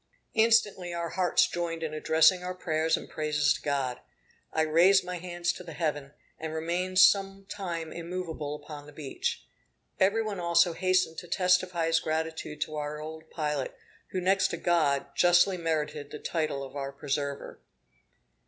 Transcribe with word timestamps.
Instantly 0.33 0.95
our 0.95 1.09
hearts 1.09 1.45
joined 1.45 1.83
in 1.83 1.93
addressing 1.93 2.41
our 2.43 2.55
prayers 2.55 2.97
and 2.97 3.07
praises 3.07 3.53
to 3.53 3.61
God. 3.61 3.99
I 4.51 4.63
raised 4.63 5.03
my 5.03 5.17
hands 5.19 5.53
to 5.53 5.71
heaven, 5.71 6.13
and 6.39 6.55
remained 6.55 6.97
sometime 6.97 7.93
immoveable 7.93 8.55
upon 8.55 8.87
the 8.87 8.93
beach. 8.93 9.45
Every 9.99 10.23
one 10.23 10.39
also 10.39 10.73
hastened 10.73 11.19
to 11.19 11.27
testify 11.27 11.85
his 11.85 11.99
gratitude 11.99 12.61
to 12.61 12.77
our 12.77 12.99
old 12.99 13.29
pilot, 13.29 13.75
who 14.09 14.19
next 14.19 14.47
to 14.47 14.57
God, 14.57 15.05
justly 15.15 15.55
merited 15.57 16.09
the 16.09 16.17
title 16.17 16.63
of 16.63 16.75
our 16.75 16.91
preserver. 16.91 17.61